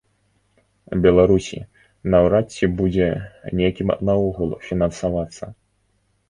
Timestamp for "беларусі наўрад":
1.03-2.45